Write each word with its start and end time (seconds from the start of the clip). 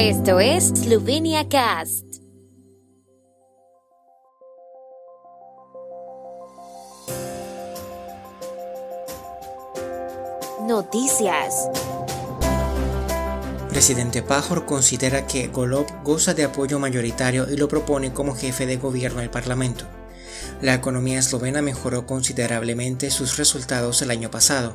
Esto 0.00 0.38
es 0.38 0.68
Slovenia 0.68 1.48
Cast. 1.48 2.04
Noticias. 10.68 11.68
Presidente 13.70 14.22
Pajor 14.22 14.66
considera 14.66 15.26
que 15.26 15.48
Golob 15.48 15.88
goza 16.04 16.32
de 16.32 16.44
apoyo 16.44 16.78
mayoritario 16.78 17.50
y 17.50 17.56
lo 17.56 17.66
propone 17.66 18.12
como 18.12 18.36
jefe 18.36 18.66
de 18.66 18.76
gobierno 18.76 19.18
del 19.18 19.30
Parlamento. 19.30 19.84
La 20.62 20.74
economía 20.74 21.18
eslovena 21.18 21.60
mejoró 21.60 22.06
considerablemente 22.06 23.10
sus 23.10 23.36
resultados 23.36 24.00
el 24.02 24.12
año 24.12 24.30
pasado. 24.30 24.74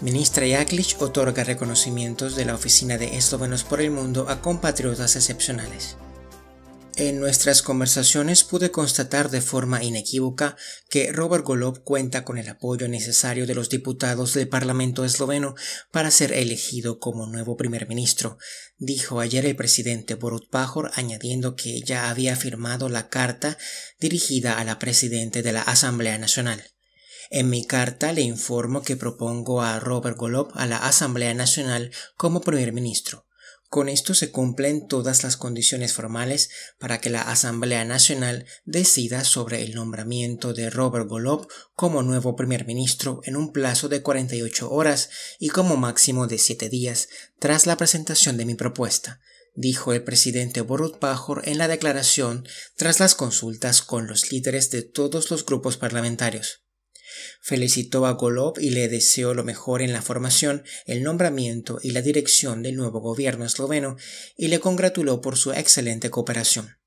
Ministra 0.00 0.46
Jaklic 0.46 1.00
otorga 1.00 1.44
reconocimientos 1.44 2.34
de 2.34 2.44
la 2.44 2.54
Oficina 2.54 2.98
de 2.98 3.16
Eslovenos 3.16 3.62
por 3.62 3.80
el 3.80 3.92
Mundo 3.92 4.26
a 4.28 4.42
compatriotas 4.42 5.14
excepcionales. 5.14 5.96
En 6.96 7.18
nuestras 7.18 7.62
conversaciones 7.62 8.44
pude 8.44 8.70
constatar 8.70 9.28
de 9.28 9.40
forma 9.40 9.82
inequívoca 9.82 10.56
que 10.88 11.12
Robert 11.12 11.44
Golob 11.44 11.82
cuenta 11.82 12.24
con 12.24 12.38
el 12.38 12.48
apoyo 12.48 12.86
necesario 12.86 13.46
de 13.46 13.54
los 13.54 13.68
diputados 13.68 14.34
del 14.34 14.48
Parlamento 14.48 15.04
esloveno 15.04 15.54
para 15.90 16.12
ser 16.12 16.32
elegido 16.32 17.00
como 17.00 17.26
nuevo 17.26 17.56
primer 17.56 17.88
ministro, 17.88 18.38
dijo 18.78 19.18
ayer 19.20 19.44
el 19.46 19.56
presidente 19.56 20.14
Borut 20.14 20.48
Pajor, 20.50 20.90
añadiendo 20.94 21.56
que 21.56 21.80
ya 21.80 22.10
había 22.10 22.36
firmado 22.36 22.88
la 22.88 23.08
carta 23.08 23.58
dirigida 23.98 24.58
a 24.58 24.64
la 24.64 24.78
presidente 24.78 25.42
de 25.42 25.52
la 25.52 25.62
Asamblea 25.62 26.18
Nacional. 26.18 26.73
En 27.30 27.50
mi 27.50 27.66
carta 27.66 28.12
le 28.12 28.22
informo 28.22 28.82
que 28.82 28.96
propongo 28.96 29.62
a 29.62 29.80
Robert 29.80 30.16
Golob 30.16 30.52
a 30.54 30.66
la 30.66 30.78
Asamblea 30.78 31.34
Nacional 31.34 31.90
como 32.16 32.40
primer 32.40 32.72
ministro. 32.72 33.26
Con 33.74 33.88
esto 33.88 34.14
se 34.14 34.30
cumplen 34.30 34.86
todas 34.86 35.24
las 35.24 35.36
condiciones 35.36 35.94
formales 35.94 36.48
para 36.78 37.00
que 37.00 37.10
la 37.10 37.22
Asamblea 37.22 37.84
Nacional 37.84 38.46
decida 38.64 39.24
sobre 39.24 39.64
el 39.64 39.74
nombramiento 39.74 40.54
de 40.54 40.70
Robert 40.70 41.08
Golob 41.08 41.48
como 41.74 42.04
nuevo 42.04 42.36
primer 42.36 42.66
ministro 42.66 43.20
en 43.24 43.34
un 43.34 43.52
plazo 43.52 43.88
de 43.88 44.00
48 44.00 44.70
horas 44.70 45.10
y 45.40 45.48
como 45.48 45.76
máximo 45.76 46.28
de 46.28 46.38
7 46.38 46.68
días 46.68 47.08
tras 47.40 47.66
la 47.66 47.76
presentación 47.76 48.36
de 48.36 48.44
mi 48.44 48.54
propuesta, 48.54 49.20
dijo 49.56 49.92
el 49.92 50.04
presidente 50.04 50.60
Borut 50.60 50.98
Pajor 50.98 51.42
en 51.44 51.58
la 51.58 51.66
declaración 51.66 52.46
tras 52.76 53.00
las 53.00 53.16
consultas 53.16 53.82
con 53.82 54.06
los 54.06 54.30
líderes 54.30 54.70
de 54.70 54.82
todos 54.82 55.32
los 55.32 55.44
grupos 55.44 55.76
parlamentarios. 55.78 56.63
Felicitó 57.40 58.06
a 58.06 58.12
Golob 58.12 58.58
y 58.58 58.70
le 58.70 58.88
deseó 58.88 59.34
lo 59.34 59.44
mejor 59.44 59.82
en 59.82 59.92
la 59.92 60.02
formación, 60.02 60.64
el 60.86 61.02
nombramiento 61.02 61.78
y 61.82 61.90
la 61.90 62.02
dirección 62.02 62.62
del 62.62 62.76
nuevo 62.76 63.00
gobierno 63.00 63.44
esloveno 63.44 63.96
y 64.36 64.48
le 64.48 64.60
congratuló 64.60 65.20
por 65.20 65.36
su 65.36 65.52
excelente 65.52 66.10
cooperación. 66.10 66.78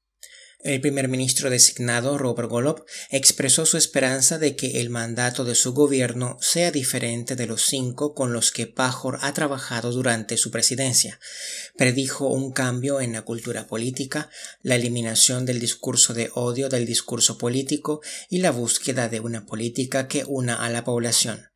El 0.59 0.81
primer 0.81 1.07
ministro 1.07 1.51
designado, 1.51 2.17
Robert 2.17 2.49
Golob, 2.49 2.83
expresó 3.11 3.67
su 3.67 3.77
esperanza 3.77 4.39
de 4.39 4.55
que 4.55 4.81
el 4.81 4.89
mandato 4.89 5.45
de 5.45 5.53
su 5.53 5.73
gobierno 5.73 6.37
sea 6.41 6.71
diferente 6.71 7.35
de 7.35 7.45
los 7.45 7.63
cinco 7.63 8.15
con 8.15 8.33
los 8.33 8.51
que 8.51 8.65
Pajor 8.65 9.19
ha 9.21 9.33
trabajado 9.33 9.91
durante 9.91 10.35
su 10.35 10.49
presidencia. 10.49 11.19
Predijo 11.77 12.27
un 12.29 12.51
cambio 12.51 13.01
en 13.01 13.13
la 13.13 13.21
cultura 13.21 13.67
política, 13.67 14.31
la 14.63 14.75
eliminación 14.75 15.45
del 15.45 15.59
discurso 15.59 16.15
de 16.15 16.31
odio 16.33 16.69
del 16.69 16.87
discurso 16.87 17.37
político 17.37 18.01
y 18.27 18.39
la 18.39 18.49
búsqueda 18.49 19.09
de 19.09 19.19
una 19.19 19.45
política 19.45 20.07
que 20.07 20.25
una 20.25 20.55
a 20.55 20.69
la 20.69 20.83
población. 20.83 21.51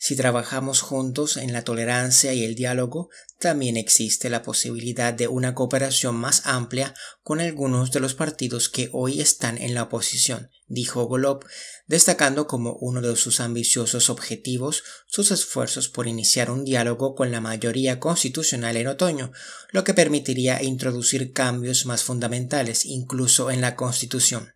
Si 0.00 0.14
trabajamos 0.14 0.80
juntos 0.80 1.36
en 1.36 1.52
la 1.52 1.64
tolerancia 1.64 2.32
y 2.32 2.44
el 2.44 2.54
diálogo, 2.54 3.10
también 3.40 3.76
existe 3.76 4.30
la 4.30 4.42
posibilidad 4.42 5.12
de 5.12 5.26
una 5.26 5.56
cooperación 5.56 6.14
más 6.14 6.42
amplia 6.46 6.94
con 7.24 7.40
algunos 7.40 7.90
de 7.90 7.98
los 7.98 8.14
partidos 8.14 8.68
que 8.68 8.90
hoy 8.92 9.20
están 9.20 9.58
en 9.58 9.74
la 9.74 9.82
oposición, 9.82 10.50
dijo 10.68 11.04
Golob, 11.06 11.44
destacando 11.88 12.46
como 12.46 12.74
uno 12.74 13.00
de 13.00 13.16
sus 13.16 13.40
ambiciosos 13.40 14.08
objetivos 14.08 14.84
sus 15.08 15.32
esfuerzos 15.32 15.88
por 15.88 16.06
iniciar 16.06 16.52
un 16.52 16.64
diálogo 16.64 17.16
con 17.16 17.32
la 17.32 17.40
mayoría 17.40 17.98
constitucional 17.98 18.76
en 18.76 18.86
otoño, 18.86 19.32
lo 19.72 19.82
que 19.82 19.94
permitiría 19.94 20.62
introducir 20.62 21.32
cambios 21.32 21.86
más 21.86 22.04
fundamentales 22.04 22.86
incluso 22.86 23.50
en 23.50 23.60
la 23.60 23.74
Constitución. 23.74 24.54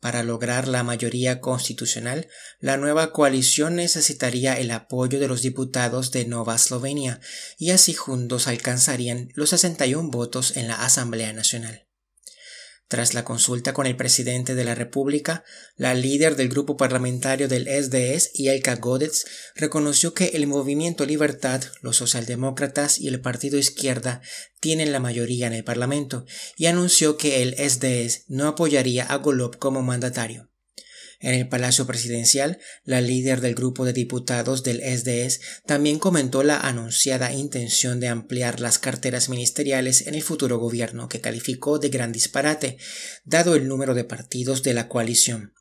Para 0.00 0.22
lograr 0.22 0.68
la 0.68 0.82
mayoría 0.82 1.40
constitucional, 1.40 2.28
la 2.60 2.76
nueva 2.76 3.12
coalición 3.12 3.76
necesitaría 3.76 4.58
el 4.58 4.70
apoyo 4.70 5.18
de 5.18 5.28
los 5.28 5.42
diputados 5.42 6.10
de 6.10 6.26
Nueva 6.26 6.54
Eslovenia 6.54 7.20
y 7.58 7.70
así 7.70 7.94
juntos 7.94 8.46
alcanzarían 8.46 9.30
los 9.34 9.50
61 9.50 10.10
votos 10.10 10.56
en 10.56 10.68
la 10.68 10.84
Asamblea 10.84 11.32
Nacional. 11.32 11.85
Tras 12.88 13.14
la 13.14 13.24
consulta 13.24 13.72
con 13.72 13.86
el 13.86 13.96
presidente 13.96 14.54
de 14.54 14.62
la 14.62 14.76
República, 14.76 15.42
la 15.76 15.92
líder 15.94 16.36
del 16.36 16.48
grupo 16.48 16.76
parlamentario 16.76 17.48
del 17.48 17.66
SDS, 17.66 18.30
Elka 18.34 18.76
Godets, 18.76 19.26
reconoció 19.56 20.14
que 20.14 20.26
el 20.34 20.46
Movimiento 20.46 21.04
Libertad, 21.04 21.64
los 21.82 21.96
socialdemócratas 21.96 23.00
y 23.00 23.08
el 23.08 23.20
Partido 23.20 23.58
Izquierda 23.58 24.22
tienen 24.60 24.92
la 24.92 25.00
mayoría 25.00 25.48
en 25.48 25.54
el 25.54 25.64
Parlamento 25.64 26.26
y 26.56 26.66
anunció 26.66 27.16
que 27.16 27.42
el 27.42 27.54
SDS 27.54 28.24
no 28.28 28.46
apoyaría 28.46 29.04
a 29.04 29.16
Golob 29.16 29.58
como 29.58 29.82
mandatario. 29.82 30.48
En 31.20 31.34
el 31.34 31.48
Palacio 31.48 31.86
Presidencial, 31.86 32.58
la 32.84 33.00
líder 33.00 33.40
del 33.40 33.54
grupo 33.54 33.84
de 33.84 33.92
diputados 33.92 34.62
del 34.62 34.80
SDS 34.80 35.40
también 35.64 35.98
comentó 35.98 36.42
la 36.42 36.58
anunciada 36.58 37.32
intención 37.32 38.00
de 38.00 38.08
ampliar 38.08 38.60
las 38.60 38.78
carteras 38.78 39.28
ministeriales 39.28 40.06
en 40.06 40.14
el 40.14 40.22
futuro 40.22 40.58
gobierno, 40.58 41.08
que 41.08 41.20
calificó 41.20 41.78
de 41.78 41.88
gran 41.88 42.12
disparate, 42.12 42.76
dado 43.24 43.54
el 43.54 43.66
número 43.66 43.94
de 43.94 44.04
partidos 44.04 44.62
de 44.62 44.74
la 44.74 44.88
coalición. 44.88 45.52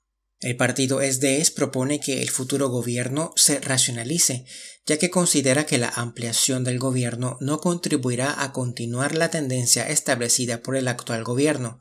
El 0.41 0.57
partido 0.57 0.99
SDS 1.01 1.49
propone 1.51 1.99
que 1.99 2.21
el 2.21 2.29
futuro 2.29 2.69
gobierno 2.69 3.31
se 3.35 3.59
racionalice, 3.61 4.45
ya 4.85 4.97
que 4.97 5.09
considera 5.09 5.65
que 5.65 5.77
la 5.77 5.87
ampliación 5.87 6.63
del 6.63 6.77
gobierno 6.77 7.37
no 7.39 7.59
contribuirá 7.59 8.43
a 8.43 8.51
continuar 8.51 9.15
la 9.15 9.31
tendencia 9.31 9.87
establecida 9.89 10.61
por 10.61 10.75
el 10.75 10.89
actual 10.89 11.23
gobierno. 11.23 11.79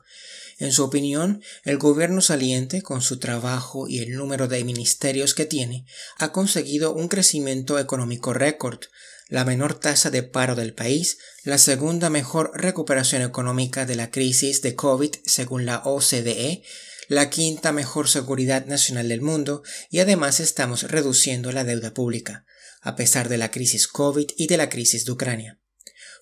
En 0.57 0.71
su 0.71 0.83
opinión, 0.85 1.41
el 1.63 1.77
gobierno 1.77 2.21
saliente, 2.21 2.81
con 2.81 3.01
su 3.01 3.19
trabajo 3.19 3.87
y 3.89 3.99
el 3.99 4.13
número 4.13 4.47
de 4.47 4.63
ministerios 4.63 5.33
que 5.33 5.45
tiene, 5.45 5.85
ha 6.17 6.31
conseguido 6.31 6.93
un 6.93 7.09
crecimiento 7.09 7.77
económico 7.77 8.33
récord, 8.33 8.79
la 9.27 9.43
menor 9.43 9.73
tasa 9.73 10.11
de 10.11 10.23
paro 10.23 10.55
del 10.55 10.73
país, 10.73 11.17
la 11.43 11.57
segunda 11.57 12.09
mejor 12.09 12.51
recuperación 12.53 13.21
económica 13.21 13.85
de 13.85 13.95
la 13.95 14.11
crisis 14.11 14.61
de 14.61 14.75
COVID 14.75 15.15
según 15.25 15.65
la 15.65 15.81
OCDE, 15.83 16.63
la 17.07 17.29
quinta 17.29 17.71
mejor 17.71 18.07
seguridad 18.07 18.65
nacional 18.65 19.09
del 19.09 19.21
mundo 19.21 19.63
y 19.89 19.99
además 19.99 20.39
estamos 20.39 20.83
reduciendo 20.83 21.51
la 21.51 21.63
deuda 21.63 21.93
pública, 21.93 22.45
a 22.81 22.95
pesar 22.95 23.29
de 23.29 23.37
la 23.37 23.51
crisis 23.51 23.87
COVID 23.87 24.29
y 24.37 24.47
de 24.47 24.57
la 24.57 24.69
crisis 24.69 25.05
de 25.05 25.11
Ucrania. 25.11 25.59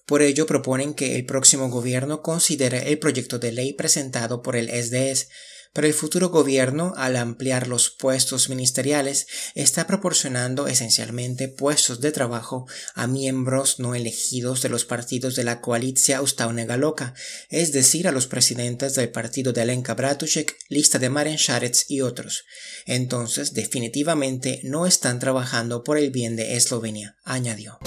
Por 0.06 0.22
ello 0.22 0.46
proponen 0.46 0.94
que 0.94 1.16
el 1.16 1.26
próximo 1.26 1.70
gobierno 1.70 2.22
considere 2.22 2.92
el 2.92 3.00
proyecto 3.00 3.40
de 3.40 3.52
ley 3.52 3.74
presentado 3.74 4.42
por 4.42 4.56
el 4.56 4.70
SDS, 4.70 5.28
pero 5.74 5.88
el 5.88 5.94
futuro 5.94 6.30
gobierno, 6.30 6.94
al 6.98 7.16
ampliar 7.16 7.68
los 7.68 7.90
puestos 7.90 8.48
ministeriales, 8.48 9.26
está 9.56 9.88
proporcionando 9.88 10.68
esencialmente 10.68 11.48
puestos 11.48 12.00
de 12.00 12.12
trabajo 12.12 12.68
a 12.94 13.08
miembros 13.08 13.80
no 13.80 13.96
elegidos 13.96 14.62
de 14.62 14.70
los 14.70 14.86
partidos 14.86 15.36
de 15.36 15.44
la 15.44 15.62
coalición 15.62 16.22
Ustaunega 16.22 16.78
Loca, 16.78 17.16
es 17.50 17.72
decir, 17.72 18.08
a 18.08 18.12
los 18.12 18.28
presidentes 18.28 18.94
del 18.94 19.10
partido 19.10 19.52
de 19.52 19.62
Alenka 19.62 19.96
Bratušek, 19.96 20.56
lista 20.70 21.00
de 21.00 21.10
Maren 21.10 21.38
Šarec 21.38 21.86
y 21.88 22.02
otros. 22.02 22.44
Entonces, 22.86 23.54
definitivamente 23.54 24.62
no 24.64 24.86
están 24.86 25.20
trabajando 25.20 25.84
por 25.84 25.98
el 25.98 26.12
bien 26.12 26.36
de 26.36 26.56
Eslovenia, 26.56 27.18
añadió. 27.24 27.80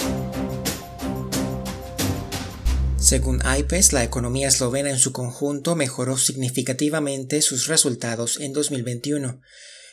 Según 3.07 3.41
IPES, 3.41 3.93
la 3.93 4.03
economía 4.03 4.49
eslovena 4.49 4.89
en 4.89 4.99
su 4.99 5.13
conjunto 5.13 5.77
mejoró 5.77 6.17
significativamente 6.17 7.41
sus 7.41 7.67
resultados 7.67 8.37
en 8.41 8.51
2021. 8.51 9.39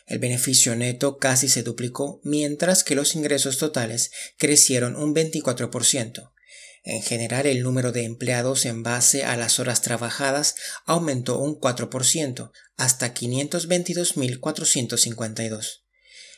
El 0.07 0.19
beneficio 0.19 0.75
neto 0.75 1.19
casi 1.19 1.49
se 1.49 1.63
duplicó, 1.63 2.21
mientras 2.25 2.83
que 2.83 2.97
los 2.97 3.15
ingresos 3.15 3.59
totales 3.59 4.11
crecieron 4.37 4.97
un 4.97 5.15
24%. 5.15 6.33
En 6.83 7.03
general, 7.03 7.47
el 7.47 7.63
número 7.63 7.93
de 7.93 8.03
empleados 8.03 8.67
en 8.67 8.83
base 8.83 9.23
a 9.23 9.37
las 9.37 9.61
horas 9.61 9.81
trabajadas 9.81 10.57
aumentó 10.85 11.39
un 11.39 11.61
4%, 11.61 12.51
hasta 12.77 13.15
522.452. 13.15 15.85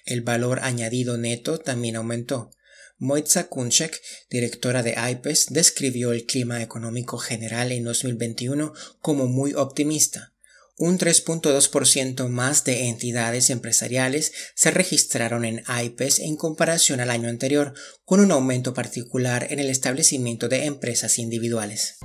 El 0.04 0.20
valor 0.20 0.60
añadido 0.60 1.16
neto 1.16 1.56
también 1.56 1.96
aumentó, 1.96 2.50
Moitza 2.98 3.48
Kunchek, 3.48 4.00
directora 4.30 4.82
de 4.82 4.96
IPES, 5.10 5.46
describió 5.50 6.12
el 6.12 6.24
clima 6.24 6.62
económico 6.62 7.18
general 7.18 7.70
en 7.70 7.84
2021 7.84 8.72
como 9.00 9.26
muy 9.26 9.52
optimista. 9.52 10.32
Un 10.78 10.98
3.2% 10.98 12.28
más 12.28 12.64
de 12.64 12.88
entidades 12.88 13.50
empresariales 13.50 14.32
se 14.54 14.70
registraron 14.70 15.44
en 15.44 15.62
IPES 15.68 16.20
en 16.20 16.36
comparación 16.36 17.00
al 17.00 17.10
año 17.10 17.28
anterior, 17.28 17.74
con 18.04 18.20
un 18.20 18.32
aumento 18.32 18.72
particular 18.72 19.46
en 19.50 19.58
el 19.58 19.68
establecimiento 19.68 20.48
de 20.48 20.64
empresas 20.64 21.18
individuales. 21.18 21.96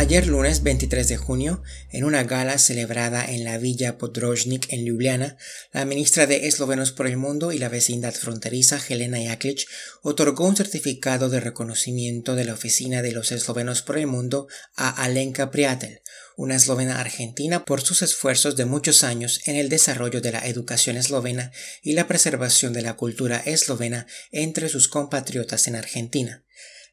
Ayer 0.00 0.26
lunes 0.26 0.62
23 0.62 1.08
de 1.08 1.18
junio, 1.18 1.62
en 1.90 2.04
una 2.04 2.24
gala 2.24 2.56
celebrada 2.56 3.22
en 3.22 3.44
la 3.44 3.58
Villa 3.58 3.98
Podrožnik 3.98 4.72
en 4.72 4.86
Ljubljana, 4.86 5.36
la 5.74 5.84
ministra 5.84 6.26
de 6.26 6.46
Eslovenos 6.46 6.90
por 6.90 7.06
el 7.06 7.18
Mundo 7.18 7.52
y 7.52 7.58
la 7.58 7.68
vecindad 7.68 8.14
fronteriza 8.14 8.80
Helena 8.88 9.18
Jaklic 9.22 9.68
otorgó 10.00 10.46
un 10.46 10.56
certificado 10.56 11.28
de 11.28 11.40
reconocimiento 11.40 12.34
de 12.34 12.46
la 12.46 12.54
Oficina 12.54 13.02
de 13.02 13.12
los 13.12 13.30
Eslovenos 13.30 13.82
por 13.82 13.98
el 13.98 14.06
Mundo 14.06 14.48
a 14.74 14.88
Alenka 14.88 15.50
Priatel, 15.50 16.00
una 16.34 16.56
eslovena 16.56 16.98
argentina 16.98 17.66
por 17.66 17.82
sus 17.82 18.00
esfuerzos 18.00 18.56
de 18.56 18.64
muchos 18.64 19.04
años 19.04 19.42
en 19.44 19.56
el 19.56 19.68
desarrollo 19.68 20.22
de 20.22 20.32
la 20.32 20.46
educación 20.46 20.96
eslovena 20.96 21.52
y 21.82 21.92
la 21.92 22.08
preservación 22.08 22.72
de 22.72 22.80
la 22.80 22.94
cultura 22.94 23.36
eslovena 23.44 24.06
entre 24.32 24.70
sus 24.70 24.88
compatriotas 24.88 25.68
en 25.68 25.76
Argentina. 25.76 26.42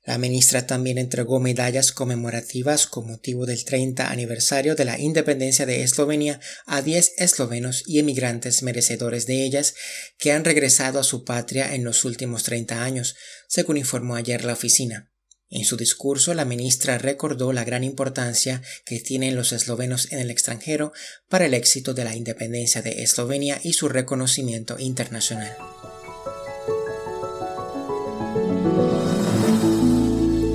La 0.08 0.18
ministra 0.18 0.66
también 0.66 0.98
entregó 0.98 1.42
medallas 1.42 1.92
conmemorativas 1.92 2.88
con 2.88 3.08
motivo 3.08 3.46
del 3.46 3.66
30 3.66 4.10
aniversario 4.10 4.74
de 4.74 4.86
la 4.86 4.98
independencia 4.98 5.66
de 5.66 5.84
Eslovenia 5.84 6.40
a 6.66 6.82
10 6.82 7.16
eslovenos 7.18 7.84
y 7.86 8.00
emigrantes 8.00 8.64
merecedores 8.64 9.26
de 9.26 9.44
ellas 9.44 9.76
que 10.18 10.32
han 10.32 10.46
regresado 10.46 11.02
a 11.02 11.04
su 11.04 11.26
patria 11.26 11.76
en 11.76 11.84
los 11.84 12.06
últimos 12.06 12.44
30 12.44 12.86
años, 12.86 13.18
según 13.50 13.76
informó 13.76 14.16
ayer 14.16 14.46
la 14.46 14.54
oficina. 14.54 15.12
En 15.50 15.66
su 15.66 15.76
discurso, 15.76 16.34
la 16.34 16.46
ministra 16.46 16.98
recordó 16.98 17.52
la 17.52 17.66
gran 17.66 17.84
importancia 17.84 18.62
que 18.86 19.02
tienen 19.02 19.36
los 19.36 19.52
eslovenos 19.52 20.14
en 20.14 20.20
el 20.20 20.32
extranjero 20.32 20.94
para 21.28 21.48
el 21.48 21.54
éxito 21.54 21.94
de 21.94 22.06
la 22.06 22.16
independencia 22.16 22.82
de 22.82 23.04
Eslovenia 23.04 23.60
y 23.62 23.74
su 23.74 23.90
reconocimiento 23.90 24.80
internacional. 24.80 25.54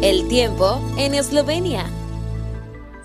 El 0.02 0.26
tiempo 0.26 0.82
en 0.98 1.14
Eslovenia. 1.14 1.88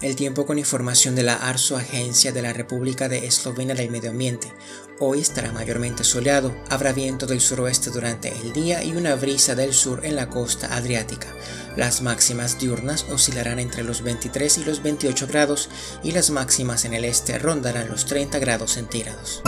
El 0.02 0.16
tiempo 0.16 0.48
con 0.48 0.58
información 0.58 1.14
de 1.14 1.22
la 1.22 1.36
ARSO 1.36 1.78
Agencia 1.78 2.32
de 2.32 2.42
la 2.42 2.54
República 2.54 3.08
de 3.08 3.28
Eslovenia 3.28 3.76
del 3.76 3.92
Medio 3.92 4.10
Ambiente. 4.10 4.52
Hoy 5.00 5.22
estará 5.22 5.52
mayormente 5.52 6.04
soleado, 6.04 6.56
habrá 6.72 6.94
viento 6.94 7.28
del 7.28 7.40
suroeste 7.40 7.92
durante 7.92 8.30
el 8.30 8.52
día 8.52 8.84
y 8.84 8.96
una 8.96 9.14
brisa 9.14 9.54
del 9.54 9.74
sur 9.74 10.08
en 10.08 10.16
la 10.16 10.28
costa 10.28 10.76
adriática. 10.76 11.28
Las 11.76 12.02
máximas 12.02 12.58
diurnas 12.58 13.06
oscilarán 13.12 13.60
entre 13.60 13.84
los 13.84 14.02
23 14.02 14.58
y 14.58 14.64
los 14.64 14.82
28 14.82 15.28
grados 15.28 15.70
y 16.02 16.14
las 16.14 16.32
máximas 16.32 16.84
en 16.86 16.96
el 16.96 17.06
este 17.06 17.38
rondarán 17.38 17.90
los 17.90 18.08
30 18.08 18.40
grados 18.40 18.72
centígrados. 18.72 19.44